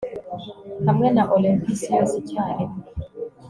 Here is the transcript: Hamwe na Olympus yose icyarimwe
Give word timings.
Hamwe 0.85 1.07
na 1.15 1.23
Olympus 1.35 1.79
yose 1.93 2.13
icyarimwe 2.21 2.73